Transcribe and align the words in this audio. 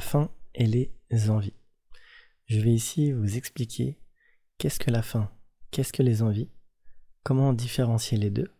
la 0.00 0.06
faim 0.06 0.30
et 0.54 0.66
les 0.66 1.28
envies. 1.28 1.52
Je 2.46 2.58
vais 2.58 2.72
ici 2.72 3.12
vous 3.12 3.36
expliquer 3.36 3.98
qu'est-ce 4.56 4.78
que 4.78 4.90
la 4.90 5.02
faim, 5.02 5.30
qu'est-ce 5.70 5.92
que 5.92 6.02
les 6.02 6.22
envies, 6.22 6.48
comment 7.22 7.52
différencier 7.52 8.16
les 8.16 8.30
deux, 8.30 8.50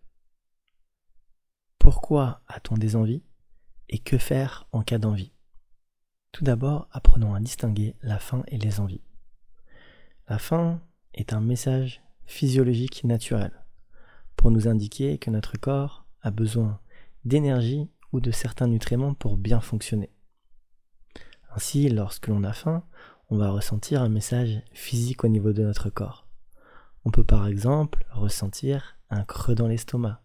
pourquoi 1.78 2.42
a-t-on 2.46 2.76
des 2.76 2.94
envies 2.94 3.22
et 3.88 3.98
que 3.98 4.18
faire 4.18 4.68
en 4.72 4.82
cas 4.82 4.98
d'envie. 4.98 5.32
Tout 6.30 6.44
d'abord, 6.44 6.88
apprenons 6.92 7.32
à 7.32 7.40
distinguer 7.40 7.96
la 8.02 8.18
faim 8.18 8.42
et 8.48 8.58
les 8.58 8.78
envies. 8.78 9.00
La 10.28 10.38
faim 10.38 10.82
est 11.14 11.32
un 11.32 11.40
message 11.40 12.02
physiologique 12.26 13.02
naturel 13.04 13.64
pour 14.36 14.50
nous 14.50 14.68
indiquer 14.68 15.16
que 15.16 15.30
notre 15.30 15.56
corps 15.56 16.04
a 16.20 16.30
besoin 16.30 16.82
d'énergie 17.24 17.88
ou 18.12 18.20
de 18.20 18.30
certains 18.30 18.68
nutriments 18.68 19.14
pour 19.14 19.38
bien 19.38 19.62
fonctionner. 19.62 20.10
Ainsi, 21.54 21.88
lorsque 21.88 22.28
l'on 22.28 22.44
a 22.44 22.52
faim, 22.52 22.84
on 23.28 23.36
va 23.36 23.50
ressentir 23.50 24.02
un 24.02 24.08
message 24.08 24.62
physique 24.72 25.24
au 25.24 25.28
niveau 25.28 25.52
de 25.52 25.62
notre 25.62 25.90
corps. 25.90 26.26
On 27.04 27.10
peut 27.10 27.24
par 27.24 27.46
exemple 27.46 28.04
ressentir 28.10 28.98
un 29.08 29.24
creux 29.24 29.54
dans 29.54 29.66
l'estomac 29.66 30.22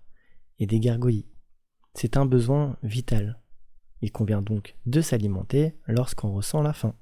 et 0.59 0.67
des 0.67 0.79
gargouillis. 0.79 1.27
C'est 1.93 2.17
un 2.17 2.25
besoin 2.25 2.77
vital. 2.83 3.39
Il 4.01 4.11
convient 4.11 4.41
donc 4.41 4.75
de 4.85 5.01
s'alimenter 5.01 5.75
lorsqu'on 5.87 6.33
ressent 6.33 6.61
la 6.61 6.73
faim. 6.73 6.95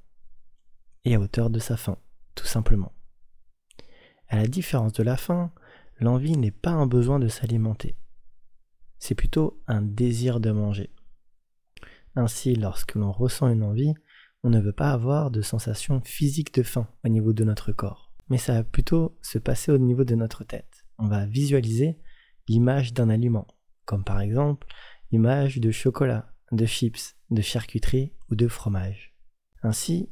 Et 1.05 1.15
à 1.15 1.19
hauteur 1.19 1.49
de 1.49 1.59
sa 1.59 1.75
faim, 1.75 1.97
tout 2.35 2.45
simplement. 2.45 2.93
À 4.29 4.37
la 4.37 4.47
différence 4.47 4.93
de 4.93 5.03
la 5.03 5.17
faim, 5.17 5.51
l'envie 5.99 6.37
n'est 6.37 6.51
pas 6.51 6.71
un 6.71 6.87
besoin 6.87 7.19
de 7.19 7.27
s'alimenter. 7.27 7.95
C'est 8.99 9.15
plutôt 9.15 9.61
un 9.67 9.81
désir 9.81 10.39
de 10.39 10.51
manger. 10.51 10.91
Ainsi, 12.15 12.55
lorsque 12.55 12.95
l'on 12.95 13.11
ressent 13.11 13.49
une 13.49 13.63
envie, 13.63 13.95
on 14.43 14.49
ne 14.49 14.59
veut 14.59 14.73
pas 14.73 14.91
avoir 14.91 15.31
de 15.31 15.41
sensation 15.41 16.01
physique 16.01 16.53
de 16.53 16.63
faim 16.63 16.87
au 17.05 17.07
niveau 17.07 17.33
de 17.33 17.43
notre 17.43 17.71
corps, 17.71 18.11
mais 18.29 18.37
ça 18.37 18.53
va 18.53 18.63
plutôt 18.63 19.17
se 19.21 19.39
passer 19.39 19.71
au 19.71 19.77
niveau 19.77 20.03
de 20.03 20.15
notre 20.15 20.43
tête. 20.43 20.85
On 20.97 21.07
va 21.07 21.25
visualiser 21.25 21.97
l'image 22.47 22.93
d'un 22.93 23.09
aliment, 23.09 23.47
comme 23.85 24.03
par 24.03 24.19
exemple 24.19 24.67
l'image 25.11 25.59
de 25.59 25.71
chocolat, 25.71 26.33
de 26.51 26.65
chips, 26.65 27.15
de 27.29 27.41
charcuterie 27.41 28.13
ou 28.29 28.35
de 28.35 28.47
fromage. 28.47 29.15
Ainsi, 29.61 30.09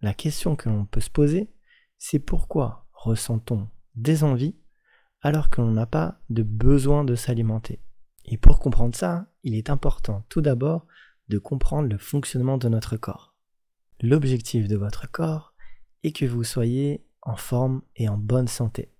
la 0.00 0.14
question 0.14 0.54
que 0.54 0.68
l'on 0.68 0.84
peut 0.84 1.00
se 1.00 1.10
poser, 1.10 1.50
c'est 1.98 2.18
pourquoi 2.18 2.86
ressent-on 2.92 3.68
des 3.94 4.22
envies 4.22 4.56
alors 5.22 5.50
que 5.50 5.60
l'on 5.60 5.72
n'a 5.72 5.86
pas 5.86 6.20
de 6.30 6.42
besoin 6.44 7.02
de 7.02 7.14
s'alimenter? 7.16 7.80
Et 8.26 8.36
pour 8.36 8.60
comprendre 8.60 8.94
ça, 8.94 9.32
il 9.42 9.54
est 9.54 9.70
important 9.70 10.24
tout 10.28 10.40
d'abord 10.40 10.86
de 11.28 11.38
comprendre 11.38 11.88
le 11.88 11.98
fonctionnement 11.98 12.58
de 12.58 12.68
notre 12.68 12.96
corps. 12.96 13.25
L'objectif 14.00 14.68
de 14.68 14.76
votre 14.76 15.10
corps 15.10 15.54
est 16.02 16.12
que 16.12 16.26
vous 16.26 16.44
soyez 16.44 17.06
en 17.22 17.36
forme 17.36 17.82
et 17.96 18.08
en 18.08 18.18
bonne 18.18 18.48
santé. 18.48 18.92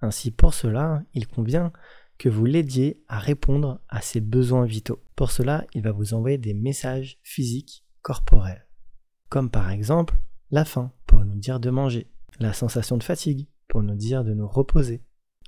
Ainsi, 0.00 0.30
pour 0.30 0.54
cela, 0.54 1.02
il 1.14 1.26
convient 1.26 1.72
que 2.16 2.28
vous 2.28 2.44
l'aidiez 2.44 3.02
à 3.08 3.18
répondre 3.18 3.80
à 3.88 4.00
ses 4.00 4.20
besoins 4.20 4.66
vitaux. 4.66 5.02
Pour 5.16 5.30
cela, 5.30 5.66
il 5.74 5.82
va 5.82 5.92
vous 5.92 6.14
envoyer 6.14 6.38
des 6.38 6.54
messages 6.54 7.18
physiques 7.22 7.84
corporels, 8.02 8.66
comme 9.28 9.50
par 9.50 9.70
exemple 9.70 10.16
la 10.50 10.64
faim 10.64 10.92
pour 11.06 11.24
nous 11.24 11.36
dire 11.36 11.58
de 11.58 11.70
manger, 11.70 12.10
la 12.38 12.52
sensation 12.52 12.96
de 12.96 13.02
fatigue 13.02 13.48
pour 13.66 13.82
nous 13.82 13.96
dire 13.96 14.24
de 14.24 14.32
nous 14.32 14.48
reposer, 14.48 15.02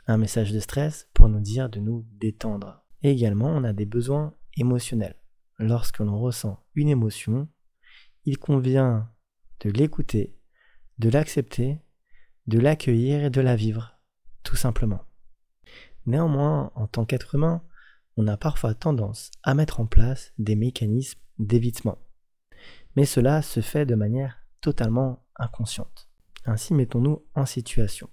un 0.07 0.19
message 0.19 0.53
de 0.53 0.61
stress 0.61 1.09
pour 1.15 1.29
nous 1.29 1.41
dire 1.41 1.71
de 1.71 1.81
nous 1.81 2.05
détendre. 2.19 2.85
Et 3.03 3.11
également, 3.11 3.49
on 3.49 3.65
a 3.65 3.73
des 3.73 3.87
besoins 3.87 4.35
émotionnels. 4.57 5.17
Lorsque 5.59 6.01
l'on 6.01 6.21
ressent 6.21 6.65
une 6.75 6.89
émotion, 6.89 7.49
il 8.31 8.39
convient 8.39 9.11
de 9.59 9.71
l'écouter, 9.71 10.39
de 11.01 11.09
l'accepter, 11.09 11.81
de 12.47 12.61
l'accueillir 12.61 13.25
et 13.25 13.31
de 13.31 13.41
la 13.41 13.57
vivre, 13.57 13.99
tout 14.45 14.55
simplement. 14.55 15.03
Néanmoins, 16.07 16.71
en 16.77 16.87
tant 16.87 17.05
qu'être 17.05 17.35
humain, 17.35 17.61
on 18.17 18.29
a 18.29 18.37
parfois 18.37 18.75
tendance 18.75 19.33
à 19.43 19.55
mettre 19.55 19.81
en 19.81 19.87
place 19.87 20.33
des 20.39 20.55
mécanismes 20.55 21.19
d'évitement. 21.41 21.99
Mais 22.95 23.05
cela 23.05 23.43
se 23.43 23.59
fait 23.59 23.85
de 23.85 23.97
manière 23.97 24.39
totalement 24.61 25.27
inconsciente. 25.35 26.09
Ainsi, 26.45 26.73
mettons-nous 26.73 27.25
en 27.35 27.47
situation. 27.47 28.09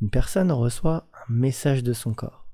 Une 0.00 0.10
personne 0.10 0.50
reçoit 0.50 1.08
un 1.12 1.32
message 1.32 1.84
de 1.84 1.92
son 1.92 2.14
corps. 2.14 2.48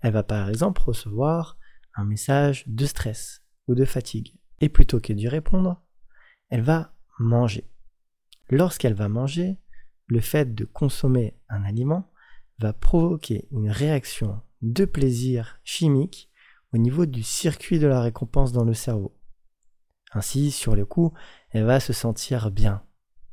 Elle 0.00 0.14
va 0.14 0.22
par 0.22 0.48
exemple 0.48 0.80
recevoir 0.80 1.58
un 1.96 2.04
message 2.04 2.64
de 2.66 2.86
stress 2.86 3.42
ou 3.66 3.74
de 3.74 3.84
fatigue. 3.84 4.38
Et 4.60 4.70
plutôt 4.70 5.00
que 5.00 5.12
d'y 5.12 5.28
répondre, 5.28 5.82
elle 6.50 6.62
va 6.62 6.94
manger. 7.18 7.68
Lorsqu'elle 8.50 8.94
va 8.94 9.08
manger, 9.08 9.58
le 10.06 10.20
fait 10.20 10.54
de 10.54 10.64
consommer 10.64 11.38
un 11.48 11.64
aliment 11.64 12.10
va 12.58 12.72
provoquer 12.72 13.46
une 13.50 13.70
réaction 13.70 14.40
de 14.62 14.84
plaisir 14.84 15.60
chimique 15.64 16.30
au 16.72 16.78
niveau 16.78 17.06
du 17.06 17.22
circuit 17.22 17.78
de 17.78 17.86
la 17.86 18.00
récompense 18.00 18.52
dans 18.52 18.64
le 18.64 18.74
cerveau. 18.74 19.16
Ainsi, 20.12 20.50
sur 20.50 20.74
le 20.74 20.86
coup, 20.86 21.12
elle 21.50 21.64
va 21.64 21.80
se 21.80 21.92
sentir 21.92 22.50
bien, 22.50 22.82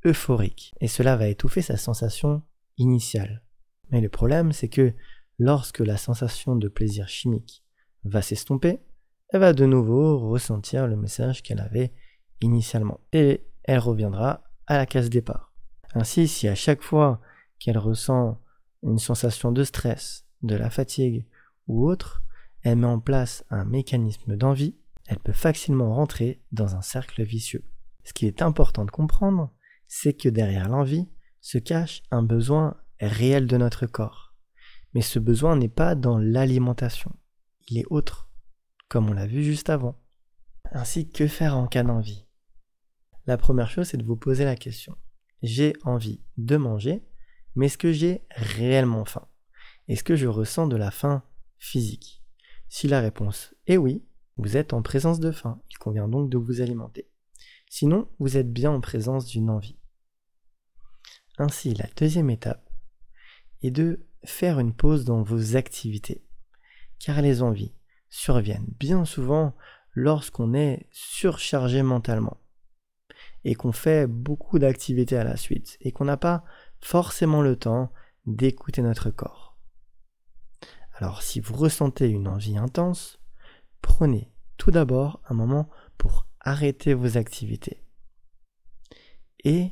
euphorique, 0.04 0.74
et 0.82 0.88
cela 0.88 1.16
va 1.16 1.28
étouffer 1.28 1.62
sa 1.62 1.78
sensation 1.78 2.44
initiale. 2.78 3.44
Mais 3.92 4.02
le 4.02 4.10
problème, 4.10 4.52
c'est 4.52 4.70
que 4.70 4.94
lorsque 5.40 5.80
la 5.80 5.98
sensation 5.98 6.56
de 6.56 6.68
plaisir 6.68 7.08
chimique 7.08 7.64
va 8.04 8.22
s'estomper, 8.22 8.80
elle 9.30 9.40
va 9.40 9.54
de 9.54 9.66
nouveau 9.66 10.20
ressentir 10.30 10.88
le 10.88 10.96
message 10.96 11.44
qu'elle 11.44 11.60
avait 11.60 11.94
initialement. 12.42 13.00
Et 13.14 13.46
elle 13.64 13.80
reviendra 13.80 14.44
à 14.68 14.78
la 14.78 14.86
case 14.86 15.10
départ. 15.10 15.54
Ainsi, 15.94 16.28
si 16.28 16.48
à 16.48 16.56
chaque 16.56 16.82
fois 16.82 17.22
qu'elle 17.60 17.78
ressent 17.78 18.42
une 18.84 19.00
sensation 19.00 19.52
de 19.52 19.64
stress, 19.64 20.26
de 20.42 20.56
la 20.56 20.70
fatigue 20.70 21.26
ou 21.68 21.88
autre, 21.88 22.24
elle 22.62 22.78
met 22.78 22.88
en 22.88 23.00
place 23.00 23.46
un 23.50 23.66
mécanisme 23.66 24.36
d'envie, 24.36 24.76
elle 25.08 25.20
peut 25.20 25.34
facilement 25.34 25.94
rentrer 25.94 26.42
dans 26.52 26.76
un 26.76 26.82
cercle 26.82 27.24
vicieux. 27.24 27.64
Ce 28.04 28.14
qui 28.14 28.28
est 28.28 28.42
important 28.42 28.86
de 28.86 28.92
comprendre, 28.92 29.52
c'est 29.88 30.14
que 30.14 30.30
derrière 30.30 30.70
l'envie 30.70 31.10
se 31.42 31.58
cache 31.58 32.04
un 32.12 32.24
besoin 32.24 32.78
réel 33.00 33.48
de 33.48 33.58
notre 33.58 33.86
corps. 33.86 34.34
Mais 34.94 35.02
ce 35.02 35.20
besoin 35.20 35.56
n'est 35.56 35.70
pas 35.70 35.96
dans 35.96 36.18
l'alimentation, 36.18 37.12
il 37.68 37.78
est 37.78 37.86
autre, 37.90 38.30
comme 38.90 39.10
on 39.10 39.14
l'a 39.14 39.28
vu 39.28 39.44
juste 39.44 39.70
avant. 39.70 40.00
Ainsi, 40.72 41.10
que 41.10 41.28
faire 41.28 41.58
en 41.58 41.68
cas 41.68 41.84
d'envie? 41.84 42.25
La 43.28 43.38
première 43.38 43.70
chose, 43.70 43.88
c'est 43.88 43.98
de 43.98 44.04
vous 44.04 44.16
poser 44.16 44.46
la 44.46 44.56
question. 44.56 44.96
J'ai 45.42 45.74
envie 45.84 46.22
de 46.38 46.58
manger, 46.58 47.04
mais 47.56 47.68
est-ce 47.68 47.78
que 47.78 47.92
j'ai 47.92 48.24
réellement 48.30 49.06
faim? 49.06 49.28
Est-ce 49.88 50.04
que 50.04 50.16
je 50.16 50.28
ressens 50.28 50.68
de 50.68 50.76
la 50.76 50.92
faim 50.92 51.24
physique? 51.58 52.24
Si 52.68 52.88
la 52.88 53.02
réponse 53.02 53.54
est 53.68 53.78
oui, 53.78 54.04
vous 54.38 54.58
êtes 54.58 54.74
en 54.74 54.82
présence 54.82 55.20
de 55.20 55.32
faim. 55.32 55.62
Il 55.70 55.78
convient 55.78 56.08
donc 56.08 56.30
de 56.30 56.38
vous 56.38 56.62
alimenter. 56.62 57.10
Sinon, 57.70 58.10
vous 58.20 58.38
êtes 58.38 58.52
bien 58.52 58.72
en 58.72 58.82
présence 58.82 59.26
d'une 59.26 59.50
envie. 59.50 59.80
Ainsi, 61.38 61.74
la 61.74 61.88
deuxième 61.96 62.30
étape 62.30 62.70
est 63.62 63.72
de 63.72 64.08
faire 64.24 64.60
une 64.60 64.74
pause 64.74 65.06
dans 65.06 65.24
vos 65.24 65.56
activités, 65.56 66.26
car 67.00 67.22
les 67.22 67.42
envies 67.42 67.74
surviennent 68.10 68.74
bien 68.80 69.06
souvent 69.06 69.56
lorsqu'on 69.94 70.54
est 70.54 70.88
surchargé 70.92 71.82
mentalement 71.82 72.38
et 73.46 73.54
qu'on 73.56 73.72
fait 73.72 74.08
beaucoup 74.08 74.60
d'activités 74.60 75.16
à 75.16 75.24
la 75.24 75.38
suite 75.38 75.78
et 75.80 75.92
qu'on 75.92 76.06
n'a 76.06 76.18
pas 76.18 76.44
forcément 76.82 77.42
le 77.42 77.56
temps 77.56 77.92
d'écouter 78.26 78.82
notre 78.82 79.12
corps. 79.12 79.56
Alors 80.96 81.22
si 81.22 81.40
vous 81.40 81.56
ressentez 81.56 82.10
une 82.10 82.28
envie 82.28 82.58
intense, 82.58 83.20
prenez 83.82 84.32
tout 84.58 84.72
d'abord 84.72 85.22
un 85.30 85.36
moment 85.36 85.70
pour 85.98 86.26
arrêter 86.40 86.94
vos 86.94 87.18
activités 87.18 87.84
et 89.44 89.72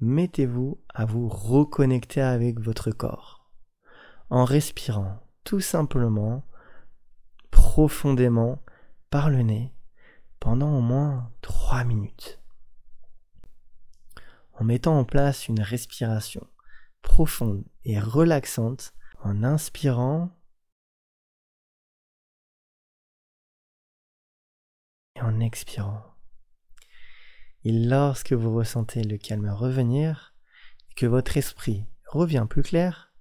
mettez-vous 0.00 0.82
à 0.92 1.06
vous 1.06 1.28
reconnecter 1.28 2.20
avec 2.20 2.60
votre 2.60 2.90
corps 2.90 3.50
en 4.28 4.44
respirant 4.44 5.20
tout 5.44 5.60
simplement 5.60 6.44
profondément 7.50 8.62
par 9.08 9.30
le 9.30 9.42
nez 9.42 9.72
pendant 10.40 10.76
au 10.76 10.80
moins 10.80 11.30
3 11.40 11.84
minutes 11.84 12.43
en 14.54 14.64
mettant 14.64 14.98
en 14.98 15.04
place 15.04 15.48
une 15.48 15.60
respiration 15.60 16.46
profonde 17.02 17.64
et 17.84 17.98
relaxante 18.00 18.94
en 19.22 19.42
inspirant 19.42 20.30
et 25.16 25.20
en 25.20 25.40
expirant. 25.40 26.02
Et 27.64 27.72
lorsque 27.72 28.32
vous 28.32 28.54
ressentez 28.54 29.02
le 29.02 29.16
calme 29.16 29.48
revenir 29.48 30.34
que 30.96 31.06
votre 31.06 31.36
esprit 31.36 31.86
revient 32.06 32.46
plus 32.48 32.62
clair, 32.62 33.12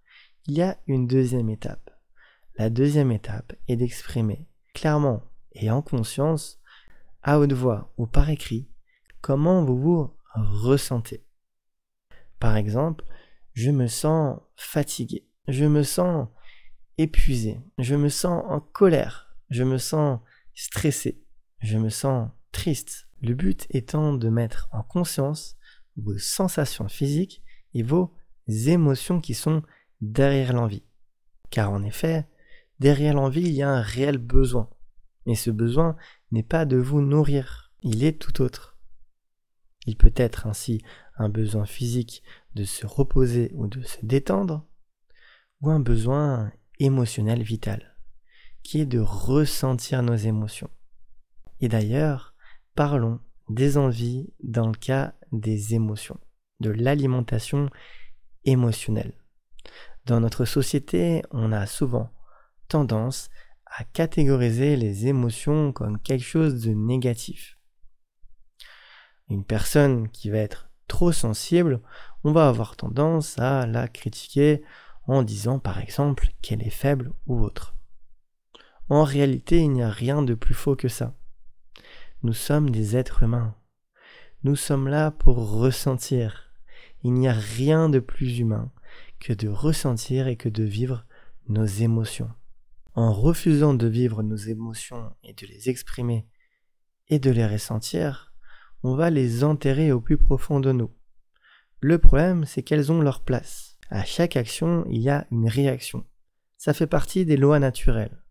il 0.45 0.55
y 0.55 0.61
a 0.61 0.77
une 0.87 1.07
deuxième 1.07 1.49
étape. 1.49 1.89
La 2.57 2.69
deuxième 2.69 3.11
étape 3.11 3.53
est 3.67 3.77
d'exprimer 3.77 4.47
clairement 4.73 5.23
et 5.53 5.71
en 5.71 5.81
conscience, 5.81 6.59
à 7.21 7.39
haute 7.39 7.53
voix 7.53 7.93
ou 7.97 8.05
par 8.05 8.29
écrit, 8.29 8.67
comment 9.21 9.63
vous 9.63 9.77
vous 9.79 10.13
ressentez. 10.33 11.25
Par 12.39 12.57
exemple, 12.57 13.05
je 13.53 13.71
me 13.71 13.87
sens 13.87 14.39
fatigué, 14.55 15.25
je 15.47 15.65
me 15.65 15.83
sens 15.83 16.27
épuisé, 16.97 17.59
je 17.77 17.95
me 17.95 18.09
sens 18.09 18.43
en 18.47 18.59
colère, 18.59 19.35
je 19.49 19.63
me 19.63 19.77
sens 19.77 20.19
stressé, 20.53 21.23
je 21.59 21.77
me 21.77 21.89
sens 21.89 22.29
triste. 22.51 23.07
Le 23.21 23.33
but 23.33 23.67
étant 23.69 24.13
de 24.13 24.29
mettre 24.29 24.67
en 24.71 24.83
conscience 24.83 25.55
vos 25.95 26.17
sensations 26.17 26.89
physiques 26.89 27.41
et 27.73 27.83
vos 27.83 28.13
émotions 28.47 29.21
qui 29.21 29.33
sont 29.33 29.63
derrière 30.01 30.53
l'envie. 30.53 30.83
Car 31.49 31.71
en 31.71 31.83
effet, 31.83 32.27
derrière 32.79 33.13
l'envie, 33.13 33.43
il 33.43 33.53
y 33.53 33.63
a 33.63 33.69
un 33.69 33.81
réel 33.81 34.17
besoin. 34.17 34.69
Mais 35.25 35.35
ce 35.35 35.51
besoin 35.51 35.95
n'est 36.31 36.43
pas 36.43 36.65
de 36.65 36.77
vous 36.77 37.01
nourrir, 37.01 37.71
il 37.81 38.03
est 38.03 38.19
tout 38.19 38.41
autre. 38.41 38.72
Il 39.85 39.97
peut 39.97 40.13
être 40.15 40.47
ainsi 40.47 40.81
un 41.17 41.29
besoin 41.29 41.65
physique 41.65 42.23
de 42.55 42.63
se 42.63 42.85
reposer 42.85 43.51
ou 43.53 43.67
de 43.67 43.81
se 43.81 43.97
détendre, 44.03 44.65
ou 45.61 45.69
un 45.69 45.79
besoin 45.79 46.51
émotionnel 46.79 47.43
vital, 47.43 47.95
qui 48.63 48.81
est 48.81 48.85
de 48.85 48.99
ressentir 48.99 50.03
nos 50.03 50.15
émotions. 50.15 50.69
Et 51.59 51.67
d'ailleurs, 51.67 52.33
parlons 52.75 53.19
des 53.49 53.77
envies 53.77 54.33
dans 54.41 54.67
le 54.67 54.77
cas 54.77 55.13
des 55.31 55.73
émotions, 55.73 56.19
de 56.59 56.69
l'alimentation 56.69 57.69
émotionnelle. 58.45 59.13
Dans 60.05 60.19
notre 60.19 60.45
société, 60.45 61.21
on 61.31 61.51
a 61.51 61.65
souvent 61.65 62.09
tendance 62.67 63.29
à 63.65 63.83
catégoriser 63.85 64.75
les 64.75 65.07
émotions 65.07 65.71
comme 65.71 65.99
quelque 65.99 66.25
chose 66.25 66.61
de 66.61 66.73
négatif. 66.73 67.57
Une 69.29 69.43
personne 69.43 70.09
qui 70.09 70.29
va 70.29 70.37
être 70.37 70.69
trop 70.87 71.11
sensible, 71.11 71.81
on 72.23 72.31
va 72.31 72.47
avoir 72.47 72.75
tendance 72.75 73.39
à 73.39 73.65
la 73.65 73.87
critiquer 73.87 74.61
en 75.07 75.23
disant 75.23 75.59
par 75.59 75.79
exemple 75.79 76.27
qu'elle 76.41 76.61
est 76.61 76.69
faible 76.69 77.13
ou 77.27 77.39
autre. 77.39 77.75
En 78.89 79.03
réalité, 79.03 79.59
il 79.59 79.71
n'y 79.71 79.83
a 79.83 79.89
rien 79.89 80.21
de 80.21 80.33
plus 80.33 80.53
faux 80.53 80.75
que 80.75 80.87
ça. 80.87 81.15
Nous 82.21 82.33
sommes 82.33 82.69
des 82.69 82.95
êtres 82.95 83.23
humains. 83.23 83.55
Nous 84.43 84.55
sommes 84.55 84.87
là 84.87 85.11
pour 85.11 85.37
ressentir. 85.51 86.51
Il 87.03 87.13
n'y 87.13 87.27
a 87.27 87.33
rien 87.33 87.89
de 87.89 87.99
plus 87.99 88.39
humain 88.39 88.71
que 89.19 89.33
de 89.33 89.47
ressentir 89.47 90.27
et 90.27 90.35
que 90.35 90.49
de 90.49 90.63
vivre 90.63 91.05
nos 91.47 91.65
émotions. 91.65 92.31
En 92.93 93.11
refusant 93.11 93.73
de 93.73 93.87
vivre 93.87 94.21
nos 94.21 94.35
émotions 94.35 95.13
et 95.23 95.33
de 95.33 95.47
les 95.47 95.69
exprimer 95.69 96.27
et 97.09 97.19
de 97.19 97.31
les 97.31 97.47
ressentir, 97.47 98.32
on 98.83 98.95
va 98.95 99.09
les 99.09 99.43
enterrer 99.43 99.91
au 99.91 100.01
plus 100.01 100.17
profond 100.17 100.59
de 100.59 100.71
nous. 100.71 100.91
Le 101.79 101.97
problème, 101.97 102.45
c'est 102.45 102.63
qu'elles 102.63 102.91
ont 102.91 103.01
leur 103.01 103.23
place. 103.23 103.77
À 103.89 104.03
chaque 104.03 104.35
action, 104.35 104.85
il 104.89 105.01
y 105.01 105.09
a 105.09 105.25
une 105.31 105.47
réaction. 105.47 106.05
Ça 106.57 106.73
fait 106.73 106.87
partie 106.87 107.25
des 107.25 107.37
lois 107.37 107.59
naturelles. 107.59 108.23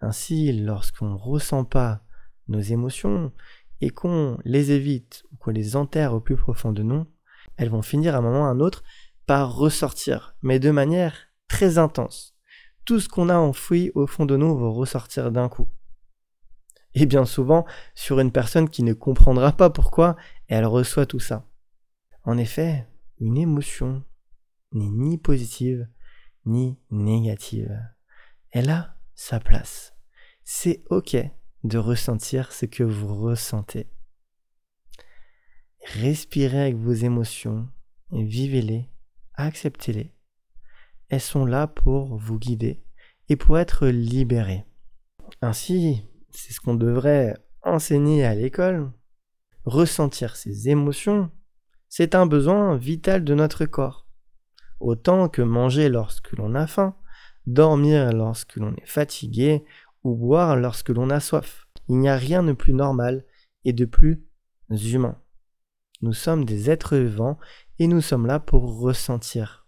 Ainsi, 0.00 0.52
lorsqu'on 0.52 1.10
ne 1.10 1.18
ressent 1.18 1.64
pas 1.64 2.02
nos 2.48 2.60
émotions 2.60 3.32
et 3.80 3.90
qu'on 3.90 4.38
les 4.44 4.70
évite 4.70 5.24
ou 5.32 5.36
qu'on 5.36 5.50
les 5.50 5.76
enterre 5.76 6.14
au 6.14 6.20
plus 6.20 6.36
profond 6.36 6.72
de 6.72 6.82
nous, 6.82 7.06
elles 7.56 7.70
vont 7.70 7.82
finir 7.82 8.14
à 8.14 8.18
un 8.18 8.22
moment 8.22 8.42
ou 8.42 8.44
à 8.44 8.48
un 8.48 8.60
autre 8.60 8.82
par 9.26 9.54
ressortir, 9.54 10.36
mais 10.42 10.58
de 10.58 10.70
manière 10.70 11.14
très 11.48 11.78
intense. 11.78 12.34
Tout 12.84 13.00
ce 13.00 13.08
qu'on 13.08 13.30
a 13.30 13.36
enfoui 13.36 13.90
au 13.94 14.06
fond 14.06 14.26
de 14.26 14.36
nous 14.36 14.58
va 14.58 14.68
ressortir 14.68 15.32
d'un 15.32 15.48
coup. 15.48 15.68
Et 16.94 17.06
bien 17.06 17.24
souvent 17.24 17.66
sur 17.94 18.20
une 18.20 18.32
personne 18.32 18.68
qui 18.68 18.82
ne 18.82 18.92
comprendra 18.92 19.52
pas 19.52 19.70
pourquoi 19.70 20.16
elle 20.48 20.66
reçoit 20.66 21.06
tout 21.06 21.20
ça. 21.20 21.46
En 22.22 22.38
effet, 22.38 22.86
une 23.18 23.36
émotion 23.36 24.04
n'est 24.72 24.90
ni 24.90 25.18
positive 25.18 25.88
ni 26.46 26.78
négative. 26.90 27.78
Elle 28.50 28.70
a 28.70 28.96
sa 29.14 29.40
place. 29.40 29.94
C'est 30.44 30.84
ok 30.90 31.16
de 31.64 31.78
ressentir 31.78 32.52
ce 32.52 32.66
que 32.66 32.84
vous 32.84 33.14
ressentez. 33.14 33.88
Respirez 35.94 36.60
avec 36.60 36.76
vos 36.76 36.92
émotions 36.92 37.68
vivez-les, 38.22 38.88
acceptez-les. 39.34 40.12
Elles 41.08 41.20
sont 41.20 41.44
là 41.44 41.66
pour 41.66 42.16
vous 42.16 42.38
guider 42.38 42.82
et 43.28 43.36
pour 43.36 43.58
être 43.58 43.88
libérées. 43.88 44.64
Ainsi, 45.40 46.06
c'est 46.34 46.52
ce 46.52 46.60
qu'on 46.60 46.74
devrait 46.74 47.36
enseigner 47.62 48.24
à 48.24 48.34
l'école. 48.34 48.92
Ressentir 49.64 50.36
ses 50.36 50.68
émotions, 50.68 51.30
c'est 51.88 52.14
un 52.14 52.26
besoin 52.26 52.76
vital 52.76 53.24
de 53.24 53.34
notre 53.34 53.64
corps. 53.64 54.06
Autant 54.80 55.28
que 55.28 55.40
manger 55.40 55.88
lorsque 55.88 56.32
l'on 56.32 56.54
a 56.54 56.66
faim, 56.66 56.96
dormir 57.46 58.12
lorsque 58.12 58.56
l'on 58.56 58.74
est 58.74 58.86
fatigué 58.86 59.64
ou 60.02 60.14
boire 60.14 60.56
lorsque 60.56 60.90
l'on 60.90 61.08
a 61.08 61.20
soif. 61.20 61.66
Il 61.88 61.98
n'y 61.98 62.08
a 62.08 62.16
rien 62.16 62.42
de 62.42 62.52
plus 62.52 62.74
normal 62.74 63.24
et 63.64 63.72
de 63.72 63.84
plus 63.84 64.22
humain. 64.70 65.18
Nous 66.02 66.12
sommes 66.12 66.44
des 66.44 66.68
êtres 66.68 66.96
vivants 66.96 67.38
et 67.78 67.86
nous 67.86 68.00
sommes 68.00 68.26
là 68.26 68.40
pour 68.40 68.80
ressentir. 68.80 69.66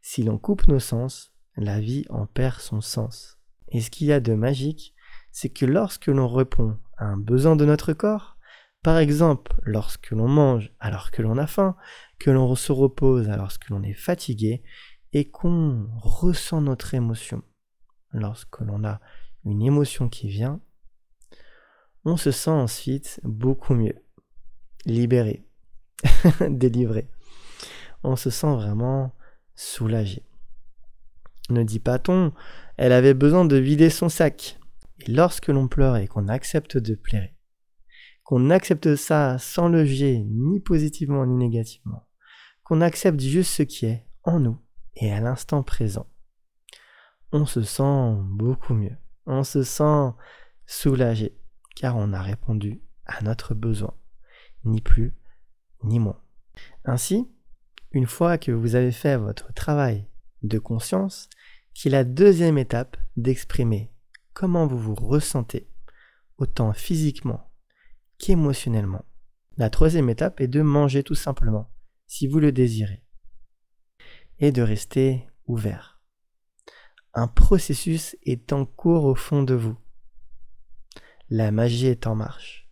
Si 0.00 0.22
l'on 0.22 0.38
coupe 0.38 0.66
nos 0.66 0.80
sens, 0.80 1.32
la 1.56 1.80
vie 1.80 2.04
en 2.08 2.26
perd 2.26 2.60
son 2.60 2.80
sens. 2.80 3.38
Et 3.68 3.80
ce 3.80 3.90
qu'il 3.90 4.06
y 4.06 4.12
a 4.12 4.20
de 4.20 4.34
magique, 4.34 4.94
c'est 5.40 5.50
que 5.50 5.66
lorsque 5.66 6.08
l'on 6.08 6.26
répond 6.26 6.76
à 6.96 7.04
un 7.04 7.16
besoin 7.16 7.54
de 7.54 7.64
notre 7.64 7.92
corps, 7.92 8.36
par 8.82 8.98
exemple 8.98 9.54
lorsque 9.62 10.10
l'on 10.10 10.26
mange 10.26 10.72
alors 10.80 11.12
que 11.12 11.22
l'on 11.22 11.38
a 11.38 11.46
faim, 11.46 11.76
que 12.18 12.32
l'on 12.32 12.56
se 12.56 12.72
repose 12.72 13.30
alors 13.30 13.56
que 13.60 13.72
l'on 13.72 13.84
est 13.84 13.94
fatigué, 13.94 14.64
et 15.12 15.30
qu'on 15.30 15.90
ressent 16.00 16.60
notre 16.60 16.92
émotion 16.94 17.44
lorsque 18.10 18.58
l'on 18.58 18.82
a 18.82 19.00
une 19.44 19.62
émotion 19.62 20.08
qui 20.08 20.26
vient, 20.26 20.60
on 22.04 22.16
se 22.16 22.32
sent 22.32 22.50
ensuite 22.50 23.20
beaucoup 23.22 23.74
mieux, 23.74 23.94
libéré, 24.86 25.46
délivré. 26.50 27.08
On 28.02 28.16
se 28.16 28.30
sent 28.30 28.54
vraiment 28.56 29.14
soulagé. 29.54 30.24
Ne 31.48 31.62
dit 31.62 31.78
pas-on, 31.78 32.32
elle 32.76 32.90
avait 32.90 33.14
besoin 33.14 33.44
de 33.44 33.56
vider 33.56 33.88
son 33.88 34.08
sac. 34.08 34.58
Et 35.00 35.10
lorsque 35.12 35.48
l'on 35.48 35.68
pleure 35.68 35.96
et 35.96 36.08
qu'on 36.08 36.28
accepte 36.28 36.76
de 36.76 36.94
pleurer, 36.94 37.34
qu'on 38.24 38.50
accepte 38.50 38.96
ça 38.96 39.38
sans 39.38 39.68
le 39.68 39.84
ni 39.84 40.60
positivement 40.60 41.24
ni 41.26 41.36
négativement, 41.36 42.06
qu'on 42.64 42.80
accepte 42.80 43.20
juste 43.20 43.52
ce 43.52 43.62
qui 43.62 43.86
est 43.86 44.06
en 44.24 44.40
nous 44.40 44.60
et 44.96 45.12
à 45.12 45.20
l'instant 45.20 45.62
présent, 45.62 46.06
on 47.32 47.46
se 47.46 47.62
sent 47.62 48.16
beaucoup 48.22 48.74
mieux 48.74 48.96
on 49.28 49.44
se 49.44 49.62
sent 49.62 50.14
soulagé, 50.66 51.38
car 51.76 51.96
on 51.96 52.14
a 52.14 52.22
répondu 52.22 52.80
à 53.04 53.22
notre 53.22 53.54
besoin, 53.54 53.94
ni 54.64 54.80
plus 54.80 55.14
ni 55.84 55.98
moins. 55.98 56.20
Ainsi, 56.84 57.28
une 57.92 58.06
fois 58.06 58.38
que 58.38 58.50
vous 58.50 58.74
avez 58.74 58.90
fait 58.90 59.16
votre 59.16 59.52
travail 59.52 60.08
de 60.42 60.58
conscience, 60.58 61.28
qui 61.74 61.88
est 61.88 61.90
la 61.90 62.04
deuxième 62.04 62.56
étape 62.56 62.96
d'exprimer 63.16 63.92
comment 64.38 64.68
vous 64.68 64.78
vous 64.78 64.94
ressentez, 64.94 65.68
autant 66.36 66.72
physiquement 66.72 67.50
qu'émotionnellement. 68.18 69.04
La 69.56 69.68
troisième 69.68 70.08
étape 70.08 70.40
est 70.40 70.46
de 70.46 70.62
manger 70.62 71.02
tout 71.02 71.16
simplement, 71.16 71.68
si 72.06 72.28
vous 72.28 72.38
le 72.38 72.52
désirez, 72.52 73.02
et 74.38 74.52
de 74.52 74.62
rester 74.62 75.28
ouvert 75.46 75.98
un 77.14 77.26
processus 77.26 78.16
est 78.22 78.52
en 78.52 78.64
cours 78.64 79.04
au 79.04 79.16
fond 79.16 79.42
de 79.42 79.54
vous. 79.54 79.76
La 81.30 81.50
magie 81.50 81.88
est 81.88 82.06
en 82.06 82.14
marche. 82.14 82.70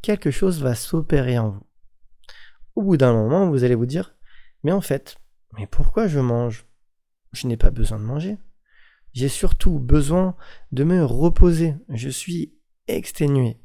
Quelque 0.00 0.30
chose 0.30 0.62
va 0.62 0.76
s'opérer 0.76 1.40
en 1.40 1.50
vous. 1.50 1.66
Au 2.76 2.82
bout 2.82 2.96
d'un 2.96 3.12
moment, 3.12 3.50
vous 3.50 3.64
allez 3.64 3.74
vous 3.74 3.86
dire, 3.86 4.14
mais 4.62 4.70
en 4.70 4.80
fait, 4.80 5.16
mais 5.58 5.66
pourquoi 5.66 6.06
je 6.06 6.20
mange? 6.20 6.66
Je 7.32 7.48
n'ai 7.48 7.56
pas 7.56 7.70
besoin 7.70 7.98
de 7.98 8.04
manger. 8.04 8.38
J'ai 9.14 9.28
surtout 9.28 9.78
besoin 9.78 10.36
de 10.72 10.84
me 10.84 11.04
reposer. 11.04 11.74
Je 11.88 12.10
suis 12.10 12.54
exténué. 12.86 13.58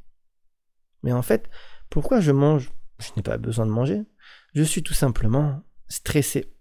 Mais 1.04 1.12
en 1.12 1.22
fait, 1.22 1.50
pourquoi 1.90 2.22
je 2.22 2.32
mange? 2.32 2.72
Je 3.00 3.10
n'ai 3.18 3.24
pas 3.24 3.38
besoin 3.38 3.66
de 3.66 3.72
manger. 3.72 4.04
Je 4.54 4.64
suis 4.64 4.84
tout 4.84 4.94
simplement 4.94 5.64
stressé. 5.88 6.54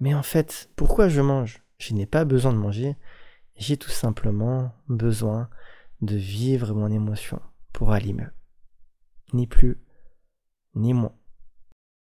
Mais 0.00 0.14
en 0.14 0.22
fait, 0.22 0.70
pourquoi 0.74 1.08
je 1.08 1.20
mange? 1.20 1.62
Je 1.78 1.94
n'ai 1.94 2.06
pas 2.06 2.24
besoin 2.24 2.52
de 2.52 2.58
manger, 2.58 2.96
j'ai 3.56 3.76
tout 3.76 3.90
simplement 3.90 4.72
besoin 4.88 5.48
de 6.00 6.16
vivre 6.16 6.74
mon 6.74 6.90
émotion 6.90 7.40
pour 7.72 7.92
aller 7.92 8.12
mieux. 8.12 8.30
Ni 9.32 9.46
plus, 9.46 9.80
ni 10.74 10.92
moins. 10.94 11.14